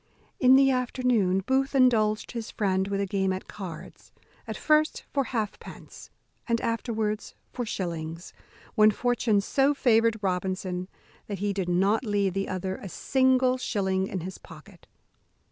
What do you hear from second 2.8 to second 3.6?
with a game at